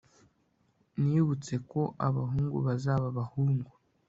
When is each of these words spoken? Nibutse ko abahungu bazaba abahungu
Nibutse 1.01 1.53
ko 1.71 1.81
abahungu 2.07 2.57
bazaba 2.67 3.05
abahungu 3.11 3.71